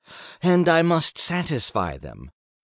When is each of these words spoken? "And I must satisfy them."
"And 0.41 0.67
I 0.67 0.81
must 0.81 1.19
satisfy 1.19 1.95
them." 1.99 2.31